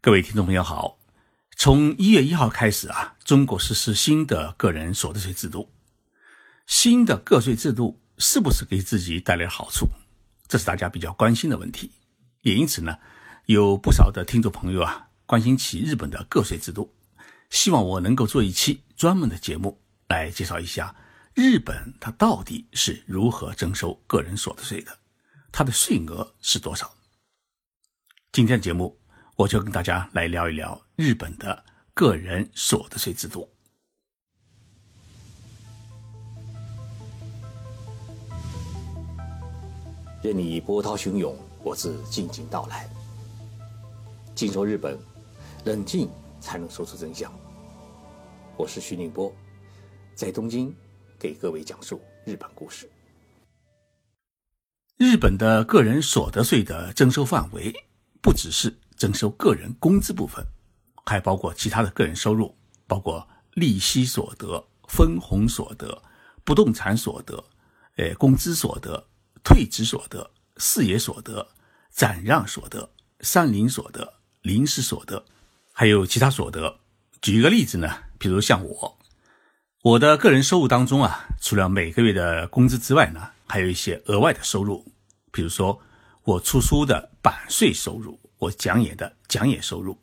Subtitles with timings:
[0.00, 0.96] 各位听众朋友好，
[1.56, 5.68] 从一月一号开始啊，中国实施新的个人所得税制度。
[6.68, 9.88] 新的个税制度是不是给自己带来好处？
[10.46, 11.90] 这是大家比较关心的问题。
[12.42, 12.96] 也因此呢，
[13.46, 16.94] 有不少的听众朋友啊，关心起日本的个税制度，
[17.50, 20.94] 希望我能够做一期专门的节目来介绍一下
[21.34, 24.96] 日本它到底是如何征收个人所得税的，
[25.50, 26.94] 它的税额是多少。
[28.30, 28.96] 今天的节目。
[29.38, 33.48] 我就跟大家来聊一聊日本的个人所得税制度。
[40.20, 42.90] 任你波涛汹涌，我自静静到来。
[44.34, 44.98] 静说日本，
[45.64, 46.10] 冷静
[46.40, 47.32] 才能说出真相。
[48.56, 49.32] 我是徐宁波，
[50.16, 50.74] 在东京
[51.16, 52.90] 给各位讲述日本故事。
[54.96, 57.72] 日本的个人所得税的征收范围
[58.20, 58.76] 不只是。
[58.98, 60.44] 征收个人工资部分，
[61.06, 66.02] 还包括其他的个人收入，包括利息所得、分红所得、
[66.44, 67.44] 不动产所得、
[67.96, 69.06] 呃工资所得、
[69.44, 71.46] 退职所得、事业所得、
[71.90, 75.24] 暂让所得、善邻所得、临时所得，
[75.72, 76.80] 还有其他所得。
[77.22, 77.88] 举一个例子呢，
[78.18, 78.98] 比如像我，
[79.82, 84.84] 我的个人收入当中啊，除了每个月的工资之外呢，还有一些额外的收入，
[85.30, 85.80] 比如说
[86.24, 88.18] 我出书的版税收入。
[88.38, 89.98] 我讲演的讲演收入，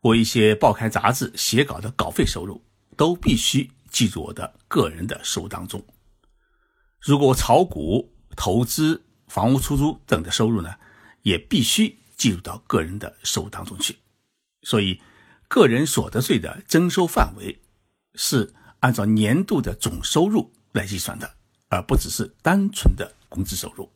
[0.00, 2.62] 我一些报刊杂志写稿的稿费收入，
[2.96, 5.84] 都必须计入我的个人的收入当中。
[7.00, 10.74] 如果我炒股、投资、房屋出租等的收入呢，
[11.22, 13.96] 也必须计入到个人的收入当中去。
[14.62, 15.00] 所以，
[15.46, 17.60] 个人所得税的征收范围
[18.14, 21.30] 是按照年度的总收入来计算的，
[21.68, 23.90] 而不只是单纯的工资收入。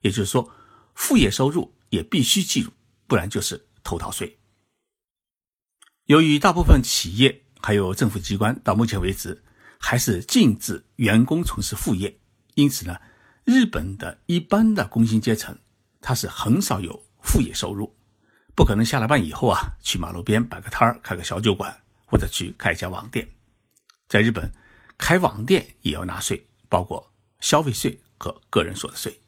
[0.00, 0.50] 也就是说，
[0.94, 2.70] 副业收入也必须计入。
[3.10, 4.38] 不然就是偷逃税。
[6.04, 9.42] 由于大部分企业还有政府机关到目前为止
[9.80, 12.20] 还是禁止员工从事副业，
[12.54, 13.00] 因此呢，
[13.42, 15.58] 日本的一般的工薪阶层
[16.00, 17.92] 他是很少有副业收入，
[18.54, 23.28] 不可能下了班以后啊去马路边摆个摊儿开个小酒馆或者去开一家网店。
[24.06, 24.52] 在日本，
[24.96, 29.20] 开网店也要纳税，包括消费税和个人所得税，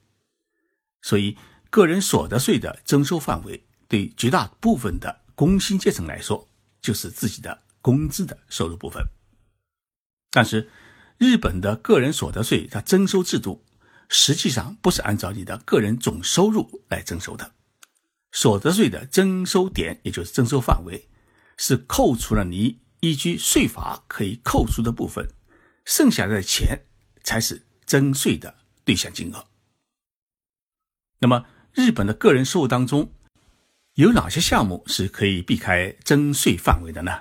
[1.00, 1.36] 所以
[1.68, 3.64] 个人所得税的征收范围。
[3.92, 6.48] 对绝大部分的工薪阶层来说，
[6.80, 9.04] 就是自己的工资的收入部分。
[10.30, 10.70] 但是，
[11.18, 13.62] 日本的个人所得税它征收制度
[14.08, 17.52] 实际上不是按照你的个人总收入来征收的，
[18.30, 21.10] 所得税的征收点也就是征收范围
[21.58, 25.28] 是扣除了你依据税法可以扣除的部分，
[25.84, 26.86] 剩下的钱
[27.22, 28.54] 才是征税的
[28.86, 29.48] 对象金额。
[31.18, 31.44] 那么，
[31.74, 33.12] 日本的个人收入当中，
[33.94, 37.12] 有哪些项目是可以避开征税范围的呢？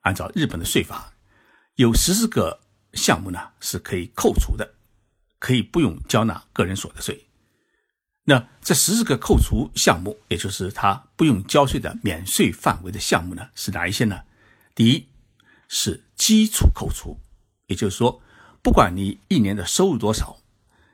[0.00, 1.12] 按照日本的税法，
[1.74, 2.60] 有十四个
[2.94, 4.74] 项目呢是可以扣除的，
[5.38, 7.26] 可以不用交纳个人所得税。
[8.24, 14.22] 那这十四个扣除项目，也就是他不用交税的免税范围的项目呢，是哪一些呢？
[14.74, 15.06] 第一
[15.68, 17.18] 是基础扣除，
[17.66, 18.22] 也就是说，
[18.62, 20.38] 不管你一年的收入多少，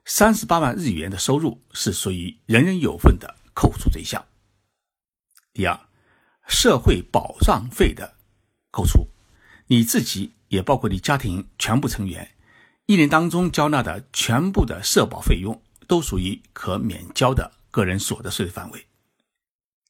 [0.05, 4.25] 三十八万日元的收入是属于人人有份的扣除对象。
[5.53, 5.81] 第二，
[6.47, 8.15] 社会保障费的
[8.71, 9.09] 扣除，
[9.66, 12.37] 你自己也包括你家庭全部成员，
[12.87, 18.87] 一年当中交纳的全部的社保费用都属于可免交的个人所得税的范围。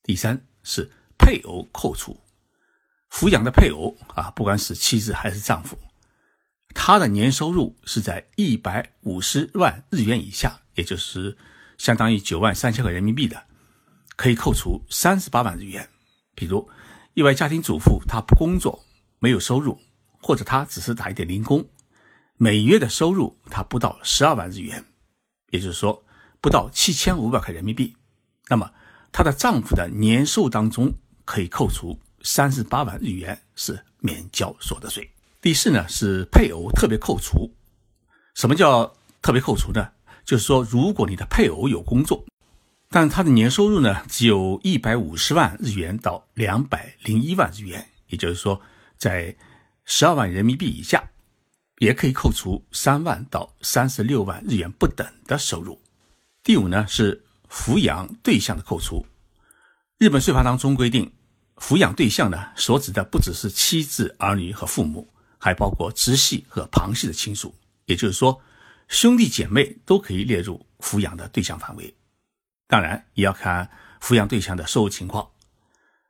[0.03, 2.19] 第三是配偶扣除，
[3.11, 5.79] 抚养的配偶啊，不管是妻子还是丈夫，
[6.75, 11.37] 他的年收入是在一百五十万日元以下，也就是
[11.77, 13.50] 相当于九万三千块人民币的。
[14.21, 15.89] 可以扣除三十八万日元。
[16.35, 16.69] 比如，
[17.15, 18.85] 一位家庭主妇，她不工作，
[19.19, 19.79] 没有收入，
[20.21, 21.67] 或者她只是打一点零工，
[22.37, 24.85] 每月的收入她不到十二万日元，
[25.49, 26.05] 也就是说
[26.39, 27.97] 不到七千五百块人民币。
[28.51, 28.71] 那么，
[29.11, 30.93] 她的丈夫的年收入当中
[31.25, 35.11] 可以扣除三十八万日元，是免交所得税。
[35.41, 37.51] 第四呢是配偶特别扣除。
[38.35, 39.89] 什么叫特别扣除呢？
[40.27, 42.23] 就是说，如果你的配偶有工作。
[42.93, 48.61] 但他的年收入呢，只有一百五十万日元到两百零一万日元，也就是说，
[48.99, 49.35] 在
[49.85, 51.09] 十二万人民币以下，
[51.79, 55.81] 也可以扣除三万到三十六万日元不等的收入。
[56.43, 59.07] 第五呢是抚养对象的扣除。
[59.99, 61.13] 日本税法当中规定，
[61.59, 65.09] 抚养对象呢所指的不只是妻子、儿女和父母，
[65.39, 67.55] 还包括直系和旁系的亲属，
[67.87, 68.43] 也就是说，
[68.89, 71.95] 兄弟姐妹都可以列入抚养的对象范围。
[72.71, 73.69] 当然也要看
[74.01, 75.29] 抚养对象的收入情况。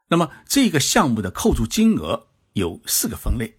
[0.07, 3.57] 那么这个项目的扣除金额有四个分类。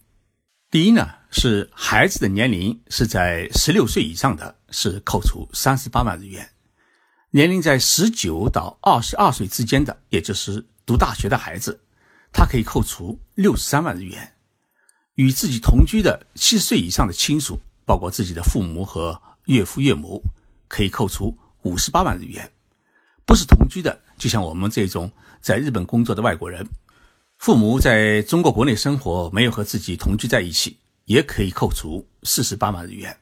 [0.69, 6.45] 第一呢，是孩子的年龄是在十六岁以上的，是扣除三十八万日元；
[7.31, 11.77] 年龄在十九到二十二岁之间的，也就是读大学的孩子，
[12.31, 14.17] 他可以扣除六十三万日元；
[15.15, 20.23] 与自己同居的七十岁以上的亲属，包括自己的父母和岳父岳母，
[20.69, 22.45] 可以扣除五十八万日元；
[23.31, 26.67] 不是同居的，就像我们这种在日本工作的外国人。
[27.37, 33.17] 父母在中国国内生活，没有和自己同居在一起，也可以扣除四十八万日元。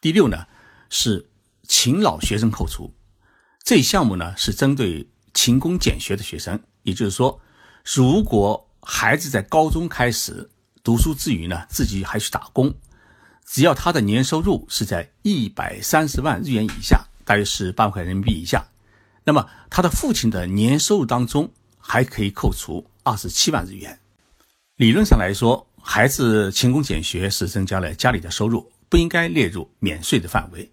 [0.00, 0.46] 第六呢
[0.90, 1.28] 是
[1.66, 2.94] 勤劳学生扣除，
[3.64, 7.40] 这项目呢是针对勤工俭学的学生，也就是说，
[7.84, 10.48] 如果孩子在高中开始
[10.84, 12.72] 读书之余呢，自己还去打工，
[13.44, 18.64] 只要他的年收入是在一百三十万日元以下，大约是八万块人民币以下，
[19.30, 21.48] 那么他的父亲的年收入当中
[21.78, 22.84] 还可以扣除。
[23.04, 23.96] 二十七万日元，
[24.74, 30.68] 理论上来说，孩子勤工俭学是增加了家里的收入，不应该列入免税的范围。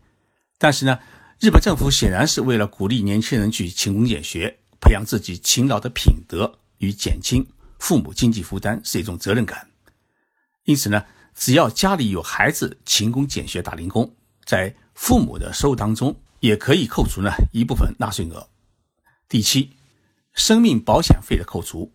[0.58, 0.98] 但是呢，
[1.40, 7.46] 日本政府显然是为了鼓励年轻人去勤工俭学，培养自己勤劳的品德与减轻
[7.78, 9.70] 父母经济负担是一种责任感。
[10.66, 11.06] 因此呢，
[11.36, 14.12] 只要家里有孩子勤工俭学打零工，
[14.46, 18.48] 在父母的收入当中也可以扣除呢一部分纳税额。
[19.30, 19.72] 第七，
[20.34, 21.92] 生命保险费的扣除。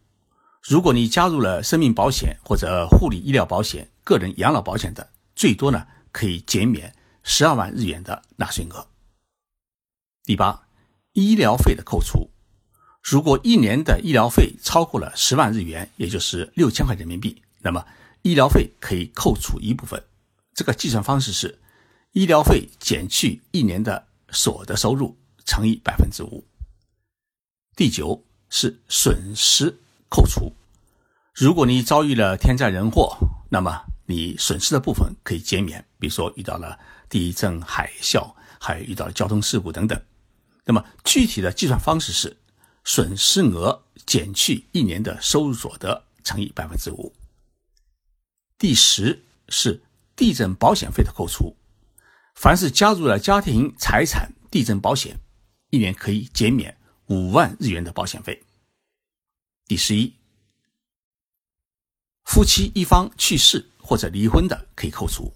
[0.63, 8.87] 如果你加入了生命保险或者护理医疗保险、个人养老保险的，最多呢可以减免十二万日元的纳税额。
[10.25, 10.69] 第八，
[11.15, 12.31] 医疗费的扣除，
[13.03, 17.85] 如果一年的医疗费超过了十万日元，也就是六千块人民币，那么
[18.23, 20.01] 医疗费可以扣除一部分。
[20.55, 21.59] 这个计算方式是
[22.13, 26.45] 医疗费减去一年的所得收入乘以百分之五。
[27.77, 29.79] 第九是损失。
[30.15, 30.53] 扣除，
[31.33, 33.17] 如果你遭遇了天灾人祸，
[33.49, 35.83] 那么你损失的部分可以减免。
[35.99, 38.31] 比如说遇到了地震、海啸，
[38.61, 39.99] 还遇到了交通事故等等。
[40.67, 42.37] 那么具体的计算方式是
[42.85, 47.11] 损失额减去一年的收入所得乘以百分之五。
[48.59, 49.83] 第十是
[50.15, 51.57] 地震保险费的扣除，
[52.43, 55.17] 凡是加入了家庭财产地震保险，
[55.71, 58.43] 一年可以减免五万日元的保险费。
[59.65, 60.13] 第十一，
[62.25, 65.33] 夫妻一方去世或者离婚的可以扣除。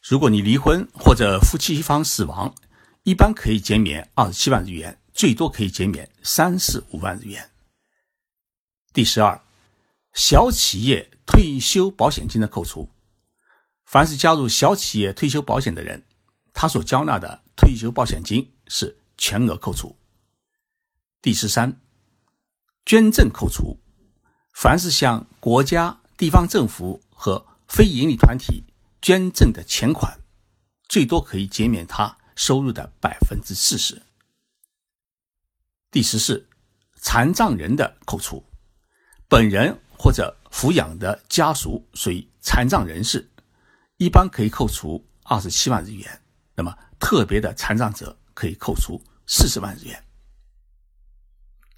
[0.00, 2.54] 如果你离婚或者夫妻一方死亡，
[3.02, 7.50] 一般可以减免二十七万日元，最多可以减免三十五万日元。
[8.94, 9.38] 第十二，
[10.14, 12.88] 小企业退休保险金的扣除。
[13.84, 16.02] 凡是加入小企业退休保险的人，
[16.60, 19.96] 他所交纳的退休保险金是全额扣除。
[21.22, 21.80] 第十三。
[22.84, 23.78] 捐赠扣除，
[24.52, 28.62] 凡是向国家、地方政府和非营利团体
[29.00, 30.20] 捐赠的钱款，
[30.86, 34.02] 最多可以减免他收入的百分之四十。
[35.90, 36.46] 第十四，
[36.96, 38.44] 残障人的扣除，
[39.28, 43.30] 本人或者抚养的家属属于残障人士，
[43.96, 46.20] 一般可以扣除二十七万日元。
[46.54, 50.04] 那么特别的残障者可以扣除四十万日元。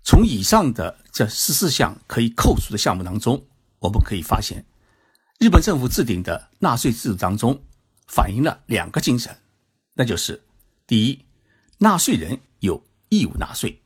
[0.04, 3.46] 从以上的这十四项可以扣除的项目当中，
[3.78, 4.64] 我们可以发现，
[5.38, 7.62] 日本政府制定的纳税制度当中
[8.08, 9.36] 反映了两个精神，
[9.94, 10.42] 那就是：
[10.86, 11.24] 第一，
[11.78, 13.80] 纳税人有义务纳税；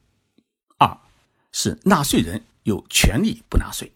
[0.78, 0.98] 二
[1.52, 3.92] 是纳税人有权利不纳税。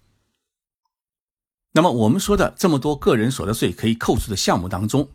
[1.72, 5.08] 那么我们说的这么多个人所得税可以扣除的项目当中，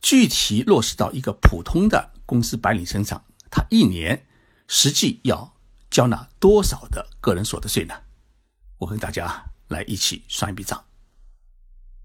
[0.00, 4.26] 具体落实到一个普通的公司白领身上，他一年
[4.68, 5.54] 实际要。
[5.90, 7.92] 交纳多少的个人所得税呢？
[8.78, 10.80] 我跟大家来一起算一笔账。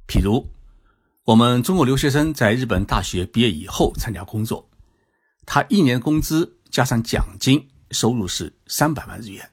[0.07, 0.49] 譬如，
[1.23, 4.67] 我们中国留学生在日本大学毕业以后参加工作，
[5.45, 9.47] 他一年工资加上奖金收入是三百万日元。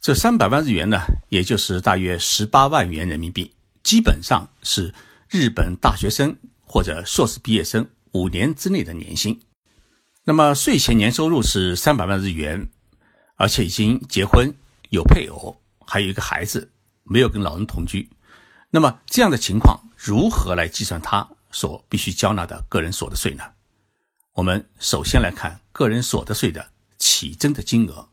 [0.00, 4.92] 这三百万日元呢，也就是大约十八万元人民币，基本上是
[5.28, 6.36] 日本大学生
[6.70, 9.40] 或者硕士毕业生五年之内的年薪。
[10.24, 12.70] 那么税前年收入是三百万日元。
[13.42, 14.54] 而且已经结婚
[14.90, 16.70] 有配偶，还有一个孩子，
[17.04, 18.06] 没有跟老人同居。
[18.68, 23.42] 那么这样的情况，如何来计算他所必须交纳的个人所得税呢？
[24.34, 28.10] 我们首先来看个人所得税的起征的金额，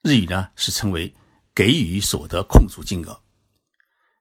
[0.00, 1.14] 日语呢是称为
[1.54, 3.20] 给予所得控除金额。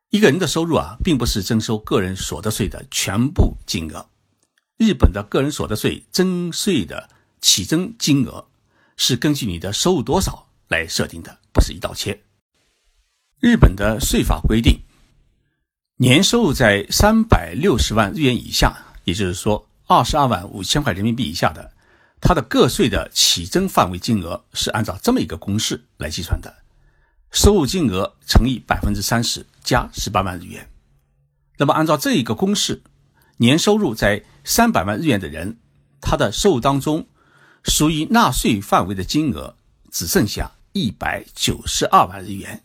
[0.10, 4.10] 一个人的收入啊，并不是征收个人所得税的全部金额。
[4.78, 7.10] 日本的个人所得税征税的
[7.42, 8.48] 起征金额。
[9.00, 12.20] 是根据你的收入多少来设定的，不是一刀切。
[13.40, 14.80] 日本的税法规定，
[15.98, 21.72] 年收入在三百六十万日元以下，也就是说二十二万五千块人民币以下的，
[22.20, 26.52] 它的个税的起征范围金额是按照这么一个公式来计算的：
[27.30, 30.72] 收入金额乘以百分之三十加十八万日元。
[31.58, 32.82] 那么按照这一个公式，
[33.36, 35.58] 年收入在三百万日元的人，
[36.00, 37.06] 他的收入当中
[37.66, 39.58] 属于纳税范围的金额
[39.92, 42.64] 只剩下一百九十二万日元。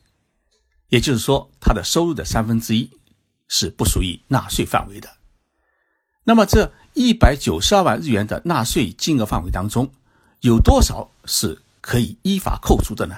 [0.91, 2.89] 也就是说，他的收入的三分之一
[3.49, 5.11] 是不属于纳税范围的。
[6.23, 9.93] 那么，这一百九十二万日元的纳税金额范围当中，
[10.41, 13.17] 有多少是可以依法扣除的呢？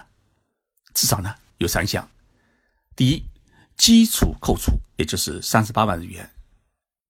[0.94, 2.08] 至少呢有三项：
[2.96, 3.22] 第一，
[3.76, 6.24] 基础扣除，也就是三十八万日元；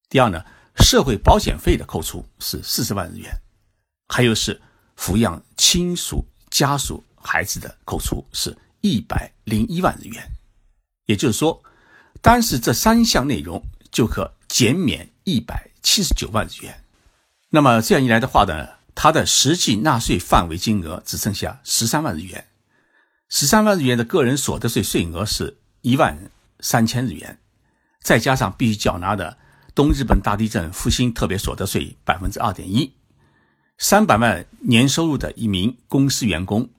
[0.09, 0.42] 第二呢，
[0.76, 3.30] 社会保险费的扣除是四十万日元；
[4.09, 4.61] 还有是
[4.99, 10.26] 抚养亲属家属孩子的扣除是一百零一万日元。
[11.06, 11.62] 也就是说，
[12.23, 16.85] 单是这三项内容就可减免一百七十九万日元。
[17.50, 22.49] 那么这样一来的话呢，他的实际纳税范围金额只剩下十三万日元。
[23.28, 26.30] 十三万日元的个人所得税税额是一万
[26.61, 27.39] 三千日元，
[28.01, 29.39] 再加上必须缴纳的
[29.75, 32.93] 东日本大地震复兴特别所得税百分之二点一，
[33.79, 36.71] 三百万年收入的一名公司员工，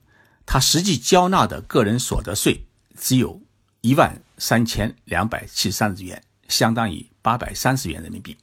[0.44, 2.66] 他实际交纳的个人所得税
[2.96, 3.40] 只有。
[3.82, 8.36] 一万三千两百七十三日元，相当于八百三十元人民币。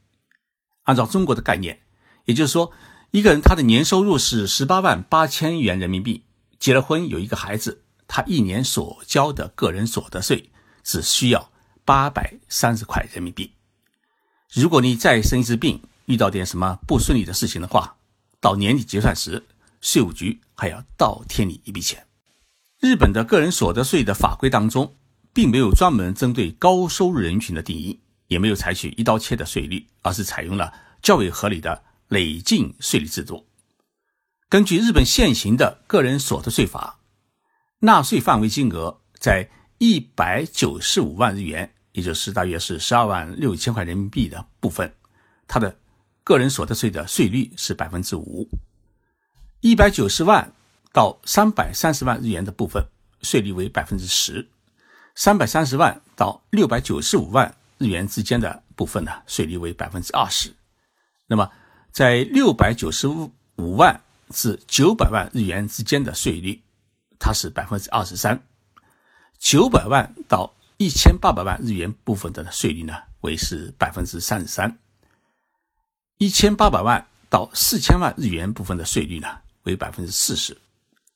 [0.83, 1.81] 按照中国的概念，
[2.23, 2.71] 也就是说，
[3.11, 6.23] 一个人他的年收入是十八万八千元人民币，
[6.59, 10.49] 结了婚有一个孩子，他一年所交的个人所得税
[10.83, 11.51] 只需要
[11.85, 13.51] 八百三十块人民币。
[14.51, 17.95] 如果你再生一次病，遇到点什么不顺利的事情的话，
[18.39, 19.45] 到年底结算时，
[19.81, 22.05] 税务局还要倒贴你一笔钱。
[22.79, 24.95] 日本的个人所得税的法规当中。
[25.35, 30.71] 并没有专门针对高收入人群的定义，也没有采取一刀切的税率，而是采用了
[31.01, 33.47] 较为合理的累进税率制度。
[34.47, 36.99] 根据日本现行的个人所得税法，
[37.79, 44.93] 纳税范围金额在一百九十五万日元，也就是大约是十二万六千块人民币的部分，
[45.47, 45.75] 它的
[46.23, 48.47] 个人所得税的税率是百分之五；
[49.59, 50.53] 一百九十万
[50.91, 52.85] 到三百三十万日元的部分，
[53.21, 54.47] 税率为百分之十。
[55.15, 60.53] 三百三十万到六百九十五万日元之间的部分呢，税率为百分之二十。
[61.27, 61.51] 那么，
[61.91, 66.63] 在六百九十五万至九百万日元之间的税率，
[67.19, 68.41] 它是百分之二十三。
[69.43, 74.79] 九百万到一千八百万日元部分的税率呢，为是百分之三十三。
[76.17, 79.27] 一千八百万到四千万日元部分的税率呢，
[79.63, 80.57] 为百分之四十。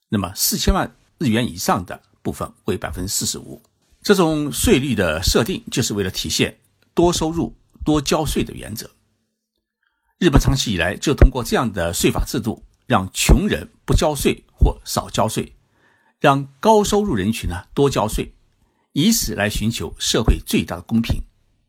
[0.10, 3.62] 那么，四千万日元以上的部分为百分之四十五。
[4.02, 6.60] 这种税率的设定，就是为了体现
[6.94, 7.56] 多收入
[7.86, 8.92] 多交税的原则。
[10.18, 15.56] 日本长期以来就通过这样的税法制度，让穷人不交税或少交税，
[16.20, 18.34] 让高收入人群呢多交税，
[18.94, 21.22] 以此来寻求社会最大的公平。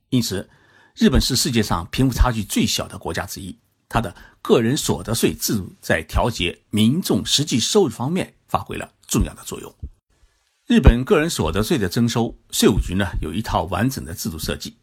[0.08, 0.48] 因此，
[0.96, 3.58] 日本是世界上贫富差距最小的国家之一。
[3.90, 9.74] 它的个人所得税制度在调节民众实际收入方面发挥了重要的作用。
[10.66, 14.76] 日本个人所得税的征收，税务局呢有一套完整的制度设计。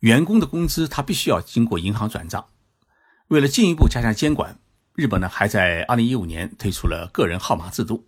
[0.00, 2.44] 员工的工资他必须要经过银行转账。
[3.28, 4.58] 为了进一步加强监管，
[4.94, 8.06] 日本呢还在2015年推出了个人号码制度。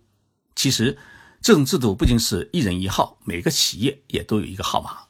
[0.57, 0.97] 其实，
[1.39, 5.03] 这种制度不仅是一人一号，每个企业也都有一个号码。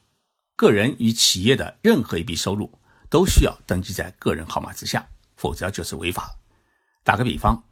[0.56, 2.78] 个人与企业的任何一笔收入
[3.08, 6.36] 都需要登记在个人号码之下，否则就是违法。
[7.02, 7.64] 打个比方，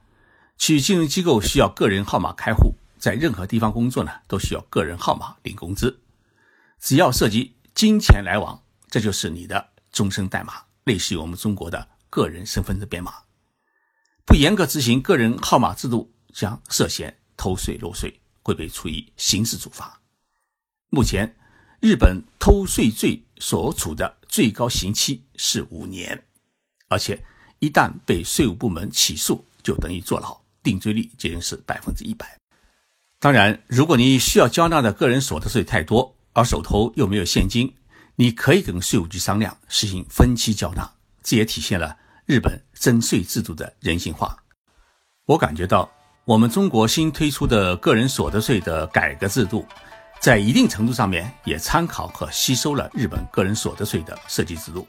[0.57, 2.75] 去金融机构需要个人号码开户。
[2.99, 6.01] 在任何地方工作呢，都需要个人号码领工资。
[6.81, 13.13] 只要涉及金钱来往，这就是你的终身代码，类似于我们中国的个人身份证编码。
[14.25, 20.01] 不严格执行个人号码制度，将涉嫌偷税漏税，会被处以刑事处罚。
[20.89, 21.37] 目前，
[21.81, 26.25] 日本偷税罪所处的最高刑期是五年，
[26.89, 27.23] 而且
[27.59, 32.39] 一旦被税务部门起诉，就等于坐牢，定罪率接近是百分之一百。
[33.19, 37.75] 当然，如果你需要交纳的个人所得税太多，而手头又没有现金，
[38.15, 40.91] 你可以跟税务局商量实行分期交纳。
[41.23, 44.37] 这也体现了日本征税制度的人性化。
[45.25, 45.91] 我感觉到，
[46.27, 49.65] 我们中国新推出的个人所得税的改革制度，
[50.19, 54.85] 在一定程度上面也参考和吸收了日本个人所得税的设计制度。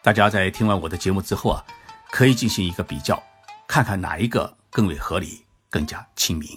[0.00, 1.62] 大家在听完我的节目之后啊，
[2.10, 3.22] 可以进行一个比较，
[3.68, 6.48] 看看哪一个更为合理、更加亲民。